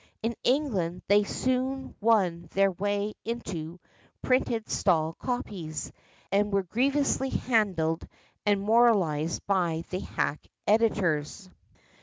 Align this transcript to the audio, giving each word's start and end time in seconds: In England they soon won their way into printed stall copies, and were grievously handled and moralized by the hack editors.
In 0.23 0.33
England 0.43 1.03
they 1.07 1.23
soon 1.23 1.93
won 2.01 2.47
their 2.53 2.71
way 2.71 3.13
into 3.23 3.79
printed 4.23 4.67
stall 4.67 5.13
copies, 5.13 5.91
and 6.31 6.51
were 6.51 6.63
grievously 6.63 7.29
handled 7.29 8.07
and 8.43 8.59
moralized 8.59 9.45
by 9.45 9.83
the 9.91 9.99
hack 9.99 10.39
editors. 10.65 11.51